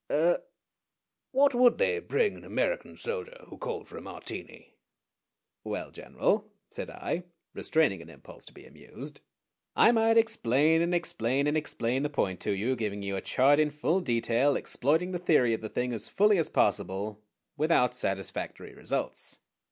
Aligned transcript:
Er 0.09 0.41
what 1.29 1.53
would 1.53 1.77
they 1.77 1.99
bring 1.99 2.35
an 2.35 2.43
American 2.43 2.97
soldier 2.97 3.45
who 3.49 3.57
called 3.59 3.87
for 3.87 3.97
a 3.99 4.01
Martini?" 4.01 4.73
"Well, 5.63 5.91
General," 5.91 6.51
said 6.71 6.89
I, 6.89 7.25
restraining 7.53 8.01
an 8.01 8.09
impulse 8.09 8.43
to 8.45 8.51
be 8.53 8.65
amused, 8.65 9.21
"I 9.75 9.91
might 9.91 10.17
explain, 10.17 10.81
and 10.81 10.95
explain 10.95 11.45
and 11.45 11.55
explain 11.55 12.01
the 12.01 12.09
point 12.09 12.39
to 12.39 12.51
you, 12.51 12.75
giving 12.75 13.03
you 13.03 13.15
a 13.15 13.21
chart 13.21 13.59
in 13.59 13.69
full 13.69 13.99
detail, 14.01 14.55
exploiting 14.55 15.11
the 15.11 15.19
theory 15.19 15.53
of 15.53 15.61
the 15.61 15.69
thing 15.69 15.93
as 15.93 16.09
fully 16.09 16.39
as 16.39 16.49
possible, 16.49 17.21
without 17.55 17.93
satisfactory 17.93 18.73
results. 18.73 19.37